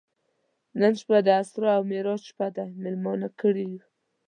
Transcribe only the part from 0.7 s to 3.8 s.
نن شپه د اسرا او معراج شپه ده میلمانه کړي